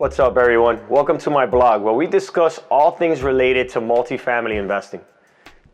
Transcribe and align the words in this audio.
What's 0.00 0.18
up, 0.18 0.38
everyone? 0.38 0.80
Welcome 0.88 1.18
to 1.18 1.28
my 1.28 1.44
blog 1.44 1.82
where 1.82 1.92
we 1.92 2.06
discuss 2.06 2.58
all 2.70 2.90
things 2.90 3.20
related 3.20 3.68
to 3.68 3.82
multifamily 3.82 4.58
investing. 4.58 5.02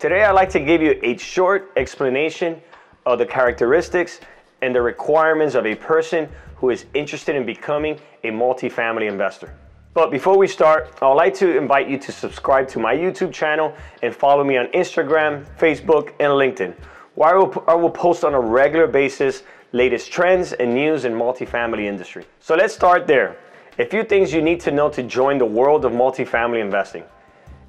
Today, 0.00 0.24
I'd 0.24 0.32
like 0.32 0.50
to 0.50 0.58
give 0.58 0.82
you 0.82 0.98
a 1.04 1.16
short 1.16 1.70
explanation 1.76 2.60
of 3.06 3.20
the 3.20 3.24
characteristics 3.26 4.18
and 4.62 4.74
the 4.74 4.82
requirements 4.82 5.54
of 5.54 5.64
a 5.64 5.76
person 5.76 6.28
who 6.56 6.70
is 6.70 6.86
interested 6.92 7.36
in 7.36 7.46
becoming 7.46 8.00
a 8.24 8.30
multifamily 8.30 9.08
investor. 9.08 9.54
But 9.94 10.10
before 10.10 10.36
we 10.36 10.48
start, 10.48 10.92
I'd 11.00 11.12
like 11.12 11.34
to 11.34 11.56
invite 11.56 11.88
you 11.88 11.96
to 11.96 12.10
subscribe 12.10 12.66
to 12.70 12.80
my 12.80 12.96
YouTube 12.96 13.32
channel 13.32 13.76
and 14.02 14.12
follow 14.12 14.42
me 14.42 14.56
on 14.56 14.66
Instagram, 14.72 15.44
Facebook, 15.56 16.08
and 16.18 16.32
LinkedIn, 16.32 16.74
where 17.14 17.32
I 17.32 17.38
will, 17.38 17.64
I 17.68 17.74
will 17.76 17.90
post 17.90 18.24
on 18.24 18.34
a 18.34 18.40
regular 18.40 18.88
basis 18.88 19.44
latest 19.70 20.10
trends 20.10 20.52
and 20.52 20.74
news 20.74 21.04
in 21.04 21.12
multifamily 21.12 21.84
industry. 21.84 22.24
So 22.40 22.56
let's 22.56 22.74
start 22.74 23.06
there. 23.06 23.36
A 23.78 23.84
few 23.84 24.04
things 24.04 24.32
you 24.32 24.40
need 24.40 24.60
to 24.60 24.70
know 24.70 24.88
to 24.88 25.02
join 25.02 25.36
the 25.36 25.44
world 25.44 25.84
of 25.84 25.92
multifamily 25.92 26.62
investing. 26.62 27.04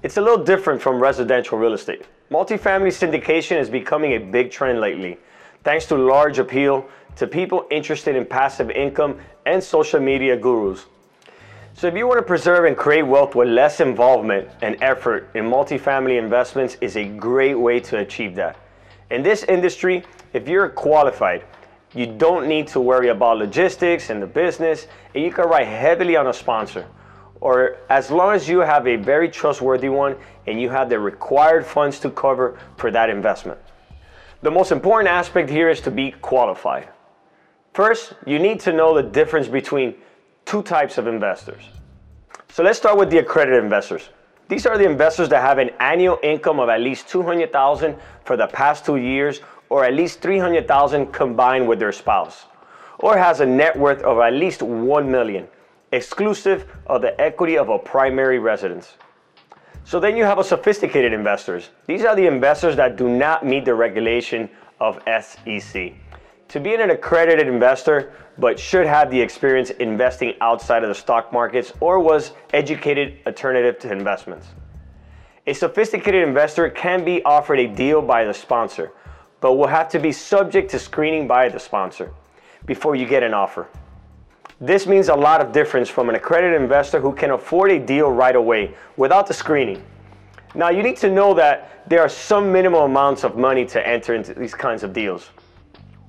It's 0.04 0.16
a 0.16 0.22
little 0.22 0.42
different 0.42 0.82
from 0.82 1.02
residential 1.02 1.58
real 1.58 1.74
estate. 1.74 2.06
Multifamily 2.32 2.94
syndication 2.94 3.60
is 3.60 3.70
becoming 3.70 4.14
a 4.14 4.18
big 4.18 4.50
trend 4.50 4.80
lately, 4.80 5.18
thanks 5.66 5.86
to 5.88 5.98
large 5.98 6.40
appeal 6.40 6.88
to 7.18 7.28
people 7.28 7.68
interested 7.72 8.16
in 8.16 8.26
passive 8.26 8.72
income 8.72 9.20
and 9.46 9.62
social 9.62 10.00
media 10.00 10.38
gurus. 10.38 10.86
So 11.74 11.88
if 11.88 11.96
you 11.96 12.08
want 12.08 12.20
to 12.20 12.26
preserve 12.26 12.64
and 12.64 12.78
create 12.78 13.04
wealth 13.04 13.36
with 13.36 13.50
less 13.50 13.82
involvement 13.82 14.48
and 14.62 14.82
effort 14.82 15.30
in 15.34 15.44
multifamily 15.44 16.18
investments 16.18 16.78
is 16.80 16.96
a 16.96 17.04
great 17.04 17.56
way 17.56 17.82
to 17.82 17.98
achieve 17.98 18.34
that. 18.36 18.56
In 19.12 19.24
this 19.24 19.44
industry, 19.44 20.06
if 20.32 20.48
you're 20.48 20.70
qualified, 20.70 21.44
you 21.94 22.05
don't 22.05 22.48
need 22.48 22.68
to 22.70 22.80
worry 22.80 23.09
about 23.09 23.38
logistics 23.38 24.09
and 24.09 24.22
the 24.22 24.28
business, 24.28 24.88
and 25.14 25.23
you 25.23 25.32
can 25.32 25.45
rely 25.45 25.64
heavily 25.64 26.16
on 26.16 26.28
a 26.28 26.34
sponsor 26.34 26.86
or 27.41 27.78
as 27.89 28.09
long 28.09 28.34
as 28.34 28.50
you 28.50 28.59
have 28.59 28.88
a 28.88 28.95
very 28.95 29.30
trustworthy 29.30 29.89
one 29.89 30.16
and 30.47 30.59
you 30.59 30.70
have 30.70 30.89
the 30.89 31.00
required 31.00 31.66
funds 31.66 32.00
to 32.00 32.09
cover 32.09 32.58
for 32.78 32.92
that 32.92 33.09
investment. 33.09 33.59
The 34.42 34.52
most 34.52 34.72
important 34.72 35.09
aspect 35.09 35.50
here 35.50 35.70
is 35.70 35.81
to 35.81 35.92
be 35.92 36.12
qualified. 36.12 36.88
First, 37.73 38.14
you 38.25 38.40
need 38.40 38.59
to 38.62 38.73
know 38.73 38.95
the 38.95 39.03
difference 39.03 39.47
between 39.47 39.95
two 40.45 40.64
types 40.64 40.97
of 40.97 41.08
investors. 41.08 41.64
So 42.50 42.64
let's 42.64 42.78
start 42.80 42.97
with 42.97 43.09
the 43.09 43.19
accredited 43.19 43.64
investors. 43.64 44.09
These 44.47 44.66
are 44.66 44.78
the 44.78 44.86
investors 44.86 45.30
that 45.30 45.42
have 45.42 45.58
an 45.58 45.72
annual 45.80 46.19
income 46.23 46.59
of 46.59 46.69
at 46.69 46.80
least 46.80 47.09
200,000 47.09 47.97
for 48.23 48.38
the 48.38 48.47
past 48.47 48.86
2 48.86 48.95
years 48.95 49.42
or 49.70 49.86
at 49.86 49.94
least 49.94 50.22
300,000 50.22 51.08
combined 51.12 51.68
with 51.68 51.80
their 51.80 51.92
spouse 51.92 52.46
or 53.00 53.18
has 53.18 53.40
a 53.40 53.46
net 53.46 53.78
worth 53.78 54.02
of 54.02 54.20
at 54.20 54.34
least 54.34 54.62
1 54.62 55.12
million 55.12 55.48
exclusive 55.92 56.66
of 56.88 57.02
the 57.02 57.20
equity 57.22 57.58
of 57.58 57.70
a 57.70 57.80
primary 57.80 58.40
residence. 58.40 58.96
So 59.86 60.00
then 60.00 60.18
you 60.18 60.26
have 60.26 60.38
a 60.38 60.44
sophisticated 60.44 61.14
investors. 61.14 61.70
These 61.86 62.04
are 62.04 62.16
the 62.16 62.28
investors 62.28 62.76
that 62.76 62.98
do 62.98 63.08
not 63.08 63.46
meet 63.46 63.64
the 63.64 63.74
regulation 63.74 64.50
of 64.82 65.02
SEC. 65.06 65.94
To 66.50 66.59
be 66.59 66.74
an 66.76 66.90
accredited 66.90 67.48
investor, 67.48 68.12
but 68.38 68.59
should 68.59 68.86
have 68.86 69.09
the 69.09 69.20
experience 69.20 69.70
investing 69.72 70.34
outside 70.42 70.84
of 70.84 70.90
the 70.90 70.96
stock 70.96 71.31
markets 71.31 71.72
or 71.80 72.00
was 72.00 72.34
educated 72.54 73.20
alternative 73.26 73.80
to 73.80 73.92
investments. 73.92 74.48
A 75.48 75.54
sophisticated 75.54 76.28
investor 76.28 76.70
can 76.70 77.06
be 77.06 77.24
offered 77.24 77.59
a 77.59 77.68
deal 77.68 78.02
by 78.02 78.26
the 78.26 78.34
sponsor, 78.34 78.92
but 79.40 79.54
will 79.54 79.68
have 79.68 79.90
to 79.90 80.00
be 80.00 80.12
subject 80.12 80.72
to 80.72 80.80
screening 80.80 81.28
by 81.28 81.50
the 81.50 81.60
sponsor 81.60 82.12
before 82.66 82.96
you 82.96 83.06
get 83.06 83.24
an 83.24 83.34
offer. 83.34 83.68
This 84.60 84.88
means 84.88 85.10
a 85.10 85.16
lot 85.16 85.40
of 85.40 85.52
difference 85.52 85.88
from 85.90 86.10
an 86.10 86.16
accredited 86.16 86.60
investor 86.60 87.00
who 87.00 87.14
can 87.14 87.32
afford 87.32 87.72
a 87.72 87.80
deal 87.80 88.12
right 88.12 88.36
away 88.36 88.74
without 88.96 89.28
the 89.28 89.34
screening. 89.34 89.84
Now 90.56 90.70
you 90.70 90.82
need 90.82 90.98
to 90.98 91.12
know 91.12 91.34
that 91.36 91.88
there 91.88 92.02
are 92.02 92.09
some 92.09 92.52
minimal 92.52 92.86
amounts 92.86 93.24
of 93.24 93.38
money 93.38 93.66
to 93.66 93.88
enter 93.88 94.16
into 94.16 94.34
these 94.34 94.56
kinds 94.56 94.81
of 94.81 94.94
deals. 94.94 95.30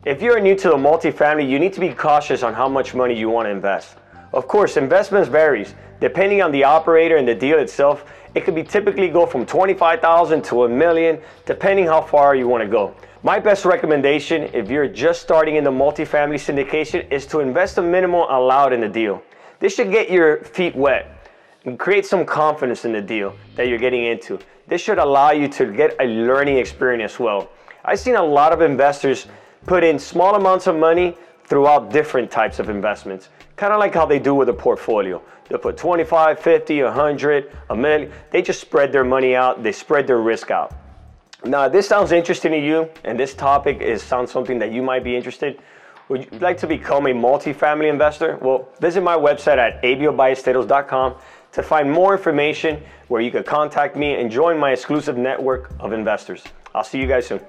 If 0.04 0.22
you're 0.22 0.40
new 0.40 0.54
to 0.56 0.68
the 0.68 0.76
multifamily, 0.76 1.48
you 1.48 1.58
need 1.58 1.74
to 1.74 1.80
be 1.80 1.90
cautious 1.90 2.42
on 2.42 2.54
how 2.54 2.68
much 2.68 2.94
money 2.94 3.18
you 3.18 3.28
want 3.28 3.46
to 3.46 3.50
invest. 3.50 3.96
Of 4.32 4.46
course, 4.46 4.76
investments 4.76 5.28
varies. 5.28 5.74
Depending 6.00 6.42
on 6.42 6.52
the 6.52 6.64
operator 6.64 7.16
and 7.16 7.26
the 7.26 7.34
deal 7.34 7.58
itself, 7.58 8.04
it 8.34 8.44
could 8.44 8.54
be 8.54 8.62
typically 8.62 9.08
go 9.08 9.26
from 9.26 9.46
25,000 9.46 10.42
to 10.44 10.64
a 10.64 10.68
million, 10.68 11.18
depending 11.46 11.86
how 11.86 12.02
far 12.02 12.34
you 12.34 12.46
want 12.46 12.62
to 12.62 12.68
go. 12.68 12.94
My 13.22 13.40
best 13.40 13.64
recommendation 13.64 14.42
if 14.52 14.70
you're 14.70 14.86
just 14.86 15.22
starting 15.22 15.56
in 15.56 15.64
the 15.64 15.70
multifamily 15.70 16.36
syndication 16.36 17.10
is 17.10 17.26
to 17.26 17.40
invest 17.40 17.76
the 17.76 17.82
minimum 17.82 18.26
allowed 18.30 18.72
in 18.72 18.80
the 18.80 18.88
deal. 18.88 19.22
This 19.58 19.74
should 19.74 19.90
get 19.90 20.10
your 20.10 20.44
feet 20.44 20.76
wet 20.76 21.28
and 21.64 21.78
create 21.78 22.06
some 22.06 22.24
confidence 22.24 22.84
in 22.84 22.92
the 22.92 23.00
deal 23.00 23.34
that 23.56 23.66
you're 23.66 23.78
getting 23.78 24.04
into. 24.04 24.38
This 24.68 24.80
should 24.80 24.98
allow 24.98 25.32
you 25.32 25.48
to 25.48 25.72
get 25.72 25.96
a 25.98 26.04
learning 26.04 26.58
experience 26.58 27.14
as 27.14 27.18
well. 27.18 27.50
I've 27.84 27.98
seen 27.98 28.14
a 28.14 28.22
lot 28.22 28.52
of 28.52 28.60
investors 28.60 29.26
put 29.66 29.82
in 29.82 29.98
small 29.98 30.36
amounts 30.36 30.66
of 30.66 30.76
money 30.76 31.16
throughout 31.48 31.90
different 31.90 32.30
types 32.30 32.58
of 32.58 32.68
investments. 32.68 33.30
Kind 33.56 33.72
of 33.72 33.78
like 33.78 33.94
how 33.94 34.04
they 34.04 34.18
do 34.18 34.34
with 34.34 34.48
a 34.50 34.52
portfolio. 34.52 35.22
They 35.48 35.56
put 35.56 35.78
25, 35.78 36.38
50, 36.38 36.82
100, 36.82 37.56
a 37.70 37.76
million. 37.76 38.12
They 38.30 38.42
just 38.42 38.60
spread 38.60 38.92
their 38.92 39.04
money 39.04 39.34
out. 39.34 39.62
They 39.62 39.72
spread 39.72 40.06
their 40.06 40.18
risk 40.18 40.50
out. 40.50 40.74
Now, 41.44 41.68
this 41.68 41.88
sounds 41.88 42.12
interesting 42.12 42.52
to 42.52 42.58
you, 42.58 42.90
and 43.04 43.18
this 43.18 43.32
topic 43.32 43.80
is 43.80 44.02
sounds 44.02 44.30
something 44.30 44.58
that 44.58 44.72
you 44.72 44.82
might 44.82 45.04
be 45.04 45.16
interested. 45.16 45.60
Would 46.08 46.28
you 46.30 46.38
like 46.38 46.58
to 46.58 46.66
become 46.66 47.06
a 47.06 47.10
multifamily 47.10 47.88
investor? 47.88 48.38
Well, 48.42 48.68
visit 48.80 49.02
my 49.02 49.16
website 49.16 49.58
at 49.58 49.82
abioballesteros.com 49.82 51.14
to 51.52 51.62
find 51.62 51.90
more 51.90 52.16
information 52.16 52.82
where 53.08 53.20
you 53.20 53.30
can 53.30 53.44
contact 53.44 53.96
me 53.96 54.14
and 54.14 54.30
join 54.30 54.58
my 54.58 54.72
exclusive 54.72 55.16
network 55.16 55.70
of 55.80 55.92
investors. 55.92 56.44
I'll 56.74 56.84
see 56.84 56.98
you 56.98 57.06
guys 57.06 57.26
soon. 57.26 57.40